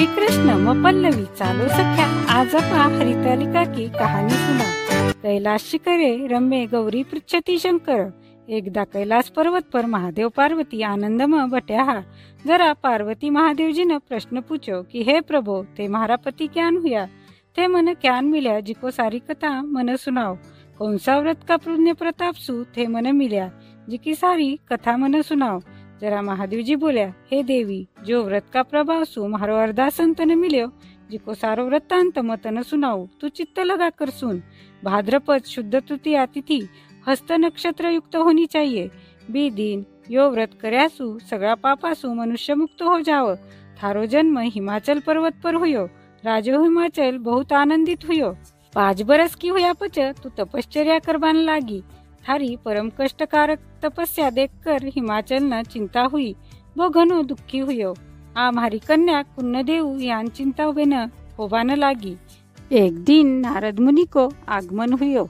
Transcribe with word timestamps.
श्री 0.00 0.14
कृष्ण 0.16 0.50
म 0.56 0.84
पल्लवी 0.84 1.24
चालो 1.24 1.68
सख्या. 1.68 2.04
आज 2.32 2.54
पा 2.54 2.84
हरितालिका 2.84 3.64
की 3.64 3.88
कहानी 3.88 4.30
सुना. 4.30 4.64
कैलाश 5.12 5.62
शिखरे 5.62 6.26
रम्य 6.26 6.66
गौरी 6.66 7.02
पृच्छती 7.04 7.58
शंकर. 7.58 8.20
एकदा 8.48 8.84
कैलास 8.84 9.28
पर्वत 9.28 9.64
पर 9.72 9.86
महादेव 9.86 10.28
पार्वती 10.28 10.82
आनंदम 10.82 11.50
बट्या 11.50 12.04
जरा 12.46 12.72
पार्वती 12.72 13.30
महादेव 13.30 13.72
जी 13.72 13.84
ने 13.84 13.98
प्रश्न 13.98 14.40
पूछो 14.40 14.82
कि 14.82 15.02
हे 15.02 15.20
प्रभो 15.20 15.66
ते 15.76 15.88
महारा 15.88 16.16
क्यान 16.16 16.48
ज्ञान 16.52 16.76
हुआ 16.76 17.06
थे 17.58 17.66
मन 17.66 17.94
क्यान 17.94 18.24
मिल्या 18.24 18.60
जिको 18.60 18.90
सारी 18.90 19.18
कथा 19.18 19.62
मन 19.62 19.96
सुनाओ 19.96 20.36
कौन 20.78 20.98
सा 20.98 21.18
व्रत 21.18 21.44
का 21.48 21.56
पुण्य 21.56 21.92
प्रताप 21.92 22.34
सु? 22.34 22.64
थे 22.76 22.86
मन 22.86 23.16
मिल्या 23.16 23.50
जिकी 23.88 24.14
सारी 24.14 24.58
कथा 24.72 24.96
मन 24.96 25.22
सुनाओ 25.22 25.60
जरा 26.02 26.22
महादेव 26.22 26.60
जी 26.62 26.76
बोल्या, 26.76 27.14
हे 27.30 27.42
देवी, 27.42 27.88
जो 28.04 28.22
व्रत 28.24 28.44
का 28.52 28.62
प्रभाव 28.62 29.04
सु 29.04 29.28
मारो 29.28 29.56
अरदासन 29.56 30.14
तने 30.14 30.34
मिल्यो, 30.34 30.72
जिको 31.10 31.34
सारो 31.34 31.64
वृत्तांत 31.64 32.18
मतन 32.18 32.62
सुनाऊ 32.62 33.06
तू 33.20 33.28
चित्त 33.28 33.58
लगा 33.58 33.90
कर 33.90 34.10
सुन. 34.10 34.42
भाद्रपद 34.84 35.42
शुद्ध 35.42 35.74
तृतीया 35.74 36.26
तिथि, 36.26 36.68
हस्त 37.08 37.32
नक्षत्र 37.32 37.88
युक्त 37.88 38.16
होनी 38.16 38.46
चाहिए. 38.46 38.90
बी 39.30 39.50
दिन, 39.50 39.86
यो 40.10 40.30
व्रत 40.30 40.50
कर्यासु, 40.62 41.18
सगळा 41.18 41.54
पापासु 41.54 42.14
मनुष्य 42.14 42.54
मुक्त 42.54 42.82
हो 42.82 43.00
जाव. 43.00 43.36
थारो 43.82 44.06
जन्म 44.06 44.38
हिमाचल 44.38 45.00
पर्वत 45.00 45.34
पर 45.44 45.54
हुयो, 45.54 45.84
राजो 46.24 46.62
हिमाचल 46.62 47.18
बहुत 47.18 47.52
आनंदित 47.52 48.08
हुयो. 48.08 48.36
पाँच 48.74 49.02
बरस 49.02 49.34
की 49.34 49.48
हुआ 49.48 49.72
पच 49.72 49.98
तू 49.98 50.28
तपश्चर्या 50.28 50.98
करबान 50.98 51.36
लागी. 51.36 51.82
थारी 52.28 52.56
परम 52.64 52.90
कष्टकारक 53.00 53.58
तपस्या 53.82 54.30
देखकर 54.30 54.84
हिमाचल 54.84 55.42
न 55.42 55.62
चिंता 55.62 56.02
हुई. 56.02 56.36
वो 56.78 56.88
घनो 56.88 57.22
दुखी 57.22 57.58
हुयो. 57.58 57.96
आ 58.36 58.50
मारी 58.50 58.78
कन्या 58.78 59.22
कुन्न 59.22 59.62
देऊ 59.62 59.98
यान 59.98 60.28
चिंता 60.28 60.66
वेन 60.66 60.92
होबान 61.38 61.74
लागी. 61.74 62.16
एक 62.72 62.98
दिन 63.04 63.26
नारद 63.26 63.80
मुनि 63.80 64.04
को 64.04 64.32
आगमन 64.48 64.92
हुयो. 64.92 65.28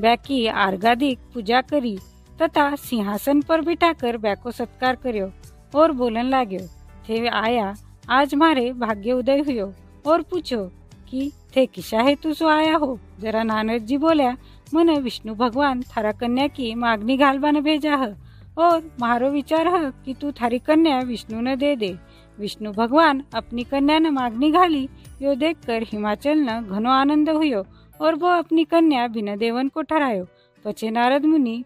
बैकी 0.00 0.46
आर्गादिक 0.46 1.18
पूजा 1.34 1.60
करी. 1.60 1.98
तथा 2.42 2.76
सिंहासन 2.76 3.40
पर 3.40 3.60
बिठाकर 3.60 4.16
बैको 4.16 4.50
सत्कार 4.50 4.96
करियो. 4.96 5.30
और 5.74 5.92
बोलन 5.92 6.24
लाग्यो, 6.24 6.60
थे 7.08 7.28
आया, 7.28 7.74
आज 8.10 8.34
मारे 8.34 8.72
भाग्य 8.72 9.12
उदय 9.12 9.38
हुयो. 9.38 9.74
और 10.06 10.22
पूछो 10.22 10.70
कि 11.12 11.30
थे 11.56 11.64
किशा 11.66 12.02
हेतु 12.02 12.32
सो 12.34 12.48
आया 12.48 12.76
हो. 12.76 12.98
जरा 13.20 13.42
नानद 13.42 13.86
जी 13.86 13.96
बोल्या 13.98 14.36
मन 14.74 14.90
विष्णु 14.98 15.34
भगवान 15.34 15.82
थारा 15.82 16.12
कन्या 16.12 16.46
की 16.48 16.74
मागनी 16.74 17.16
घालबान 17.16 17.60
भेजा 17.60 17.96
ह. 17.96 18.14
और 18.58 18.80
मारो 19.00 19.28
विचार 19.30 19.68
है 19.68 19.90
कि 20.04 20.14
तू 20.14 20.30
थारी 20.32 20.58
कन्या 20.58 20.98
विष्णु 21.00 21.40
न 21.40 21.54
दे 21.56 21.74
दे. 21.76 21.96
विष्णु 22.38 22.72
भगवान 22.72 23.22
अपनी 23.34 23.64
कन्या 23.64 23.98
न 23.98 24.06
मागनी 24.06 24.50
घाली. 24.50 24.88
यो 25.22 25.34
देखकर 25.34 25.82
हिमाचल 25.82 26.38
न 26.38 26.60
घनो 26.70 26.90
आनंद 26.90 27.30
हुयो. 27.30 27.64
और 28.00 28.14
वो 28.14 28.28
अपनी 28.28 28.64
कन्या 28.64 29.06
बिना 29.08 29.36
देवन 29.36 29.68
को 29.68 29.82
ठहरायो 29.82 30.26
पछे 30.64 30.90
नारद 30.90 31.24
मुनि 31.24 31.64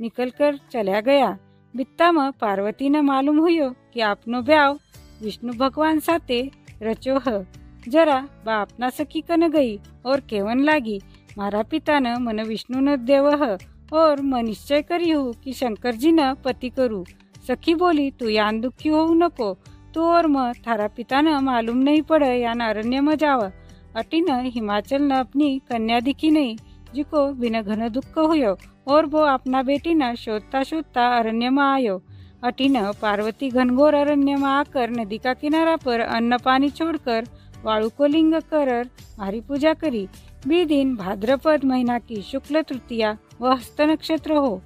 निकल 0.00 0.30
कर 0.30 0.58
चला 0.72 1.00
गया. 1.00 1.30
बित्ता 1.74 2.12
में 2.12 2.30
पार्वती 2.32 2.88
न 2.88 3.00
मालूम 3.00 3.38
हुयो 3.38 3.70
कि 3.94 4.00
आपनो 4.00 4.42
ब्याव 4.42 4.78
विष्णु 5.22 5.52
भगवान 5.52 5.98
साथे 6.00 6.42
रचो 6.82 7.18
ह. 7.18 7.42
ना 7.88 8.90
सखी 8.90 9.20
कन 9.20 9.48
गई 9.48 9.80
और 10.06 10.20
केवन 10.20 10.60
लागी. 10.60 11.00
मारा 11.38 11.62
पिता 11.62 11.98
न 11.98 12.22
मन 12.22 12.40
विष्णु 12.40 12.80
न 12.80 12.96
देव 12.96 13.58
और 13.92 14.20
मैं 14.20 14.42
निश्चय 14.42 14.82
करी 14.82 15.10
हूँ 15.10 15.32
कि 15.32 15.52
शंकर 15.52 15.94
जी 15.94 16.12
न 16.12 16.34
पति 16.34 16.68
करू. 16.68 17.04
सखी 17.48 17.74
बोली, 17.74 18.10
तू 18.10 18.28
यान 18.28 18.60
दुखी 18.60 18.88
हो 18.88 19.14
नको. 19.14 19.58
तू 19.94 20.02
और 20.02 20.26
म 20.26 20.52
थारा 20.52 20.88
पिता 20.88 21.20
न 21.20 21.28
मालूम 21.28 21.76
नहीं 21.76 22.02
पड़े 22.02 22.40
यान 22.40 22.60
अरण्य 22.60 23.00
में 23.00 23.16
जावा. 23.16 23.50
अटी 23.96 24.20
न 24.20 24.26
हिमाचल 24.30 25.02
न 25.02 25.10
अपनी 25.10 25.58
कन्या 25.58 26.00
दिखी 26.00 26.30
नहीं. 26.30 26.56
जिको 26.94 27.32
बिना 27.32 27.62
घन 27.62 27.88
दुख 27.88 28.18
हुयो 28.18 28.58
और 28.88 29.06
वो 29.06 29.18
अपना 29.18 29.62
बेटी 29.62 29.94
न 29.94 30.14
शोधता 30.14 30.62
शोधता 30.62 31.18
अरण्य 31.18 31.50
में 31.50 31.62
आयो. 31.62 32.02
अटी 32.44 32.68
न 32.68 32.92
पार्वती 32.92 33.50
घनघोर 33.50 33.94
अरण्य 33.94 34.36
में 34.36 34.64
नदी 34.78 35.18
का 35.18 35.34
किनारा 35.34 35.76
पर 35.76 36.00
अन्न 36.00 36.38
पानी 36.38 36.70
छोड़कर 36.70 37.26
वाळू 37.64 37.88
को 37.98 38.06
लिंग 38.06 38.34
कर 38.50 38.70
मारी 39.18 39.40
पूजा 39.48 39.72
करी 39.82 40.06
बी 40.46 40.64
दिन 40.64 40.94
भाद्रपद 40.96 41.64
महीना 41.64 41.98
की 41.98 42.20
शुक्ल 42.22 42.62
तृतीया 42.68 43.16
व 43.40 43.52
हस्त 43.52 43.80
नक्षत्र 43.90 44.36
हो 44.36 44.60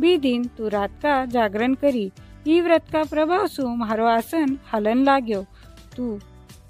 बी 0.00 0.16
दिन 0.18 0.44
तू 0.58 0.68
रात 0.68 0.98
का 1.02 1.24
जागरण 1.34 1.74
करी 1.82 2.10
ई 2.48 2.60
व्रत 2.60 2.90
का 2.92 3.02
प्रभाव 3.10 3.46
सु 3.46 3.68
मारो 3.76 4.06
आसन 4.08 4.56
हलन 4.72 5.04
लाग्यो 5.04 5.42
तू 5.96 6.18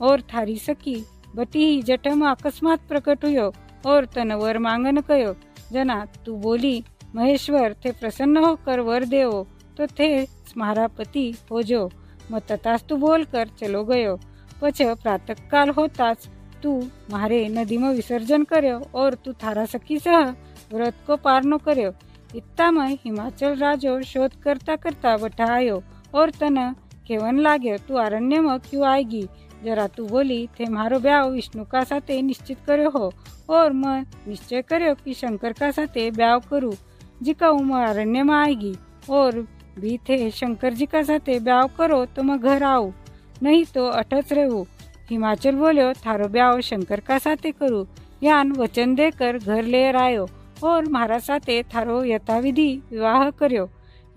और 0.00 0.20
थारी 0.32 0.56
सखी 0.58 0.96
बटी 1.36 1.64
ही 1.64 1.82
जटम 1.82 2.26
अकस्मात 2.30 2.80
प्रकट 2.88 3.24
हुयो 3.24 3.52
और 3.86 4.04
तन 4.14 4.32
वर 4.42 4.58
मांगन 4.66 5.00
कयो 5.08 5.34
जना 5.72 6.04
तू 6.26 6.36
बोली 6.38 6.74
महेश्वर 7.14 7.74
थे 7.84 7.92
प्रसन्न 8.00 8.44
होकर 8.44 8.80
वर 8.80 9.04
देवो 9.06 9.42
तो 9.78 9.86
थे 9.98 10.10
मारा 10.56 10.86
पति 10.98 11.24
हो 11.50 11.62
जो 11.62 11.88
ततास 12.48 12.84
तू 12.88 12.96
बोलकर 12.96 13.48
चलो 13.60 13.82
गयो 13.84 14.18
પછ 14.62 14.80
પ્રાતકાલ 14.98 15.70
હોતાજ 15.72 16.18
તું 16.62 16.90
મારે 17.10 17.38
નદીમાં 17.50 17.94
વિસર્જન 17.94 18.42
કર્યો 18.46 18.80
ઓર 18.94 19.12
તું 19.16 19.34
થારા 19.36 19.68
સખી 19.68 20.00
સહ 20.00 20.18
વ્રત 20.70 20.96
કો 21.06 21.14
પારનો 21.18 21.56
કર્યો 21.60 21.92
ઇત્તામાં 22.34 22.92
હિમાચલ 22.98 23.56
રાજો 23.56 23.94
શોધ 24.04 24.36
કરતા 24.40 24.78
કરતા 24.78 25.16
વઠા 25.18 25.50
આવ્યો 25.50 25.80
ઓર 26.14 26.28
તને 26.34 26.66
કેવન 27.06 27.40
લાગ્યો 27.40 27.78
તું 27.80 27.98
આરણ્યમાં 27.98 28.60
ક્યુ 28.60 28.84
આયગી 28.84 29.26
જરા 29.62 29.88
તું 29.88 30.08
બોલી 30.08 30.44
તે 30.56 30.70
મારો 30.70 31.00
બ્યાવ 31.00 31.28
વિષ્ણુકા 31.32 31.84
સાથે 31.84 32.22
નિશ્ચિત 32.22 32.64
કર્યો 32.66 32.92
હો 32.92 33.06
ઓર 33.50 33.70
મેં 33.74 34.08
નિશ્ચય 34.26 34.62
કર્યો 34.64 34.94
કે 34.96 35.14
શંકરકા 35.14 35.72
સાથે 35.72 36.08
બ્યાવ 36.12 36.48
કરું 36.48 36.80
જીકા 37.22 37.52
હું 37.52 37.76
આરણ્યમાં 37.80 38.40
આયગી 38.40 38.76
ઓર 39.12 39.32
બી 39.76 39.98
થે 40.00 40.16
શંકરજીકા 40.30 41.04
સાથે 41.04 41.34
બ્યાવ 41.42 41.68
કરો 41.76 42.00
તો 42.08 42.24
મેં 42.24 42.40
ઘર 42.40 42.62
આવું 42.66 43.01
नहीं 43.42 43.64
तो 43.64 43.86
अटच 43.86 44.32
रहू. 44.32 44.66
हिमाचल 45.10 45.54
बोलो 45.54 45.92
थारो 45.92 46.28
ब्याह 46.28 46.60
शंकर 46.60 47.00
का 47.00 47.18
साथे 47.18 47.50
करू? 47.50 47.86
यान 48.22 48.52
वचन 48.52 48.94
देकर 48.94 49.38
घर 49.38 49.62
ले 49.62 49.84
आयो 49.92 50.28
और 50.64 50.88
मारा 50.88 51.18
साथे 51.18 51.62
थारो 51.62 52.04
यथाविधि 52.04 52.82
विवाह 52.92 53.30
करो. 53.30 53.68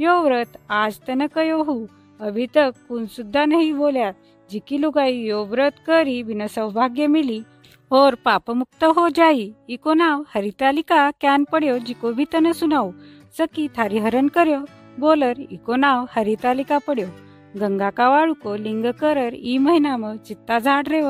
यो 0.01 0.21
व्रत 0.21 0.57
आज 0.71 0.99
तन 0.99 1.27
कयो 1.27 1.63
हूँ. 1.63 1.87
अभी 2.21 2.47
तक 2.47 2.75
कुन 2.89 3.05
सुद्धा 3.07 3.45
नहीं 3.45 3.73
बोलिया. 3.73 4.13
जिकी 4.51 4.77
लुगाई 4.77 5.17
यो 5.17 5.43
व्रत 5.45 5.75
करी 5.85 6.23
बिना 6.23 6.47
सौभाग्य 6.47 7.07
मिली. 7.07 7.43
और 7.91 8.15
पाप 8.15 8.49
मुक्त 8.49 8.83
हो 8.83 9.09
जाई. 9.09 9.53
इको 9.69 9.93
नाव 9.93 10.25
हरितालिका 10.33 11.11
कैन 11.11 11.43
पड़ियो 11.43 11.79
जिको 11.79 12.13
भी 12.13 12.25
तने 12.25 12.53
सुनाओ 12.53 12.93
सकी 13.37 13.67
थारी 13.67 13.99
हरण 13.99 14.27
करो. 14.27 14.65
बोलर 14.99 15.41
इको 15.51 15.75
नाव 15.75 16.07
हरितालिका 16.11 16.79
पड़ियो. 16.79 17.07
गंगा 17.55 17.89
का 17.89 18.09
वाळू 18.09 18.33
को 18.43 18.55
लिंग 18.57 18.85
करर 18.99 19.33
ई 19.33 19.57
महीना 19.57 20.15
चित्ता 20.19 20.59
झाड़ 20.59 20.87
रेव 20.87 21.09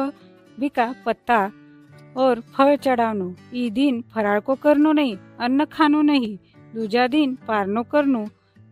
बिका 0.58 0.92
पत्ता. 1.06 1.40
और 2.16 2.40
फल 2.54 2.76
चढ़ावनो 2.76 3.28
ई 3.54 3.70
दिन 3.70 4.02
फराळ 4.12 4.40
को 4.40 4.56
करनो 4.56 4.92
नहीं, 4.92 5.16
अन्न 5.40 5.66
खानो 5.66 6.02
नहीं, 6.02 6.38
दूजा 6.76 7.08
दिन 7.08 7.36
पारनो 7.48 7.84
करनो 7.84 8.24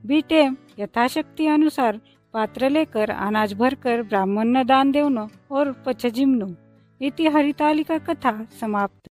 बी 0.03 0.21
टेम 0.29 0.55
यथाशक्ति 0.79 1.47
अनुसार 1.47 1.99
पात्र 2.33 2.69
लेकर 2.69 3.09
अनाज 3.09 3.53
भरकर 3.53 4.01
ब्राह्मण 4.03 4.63
दान 4.63 4.91
देवनो 4.91 5.27
और 5.51 5.71
पछ 5.85 6.05
जिमनो 6.07 6.49
इति 7.01 7.27
हरितालिका 7.27 7.97
कथा 8.07 8.33
समाप्त. 8.61 9.12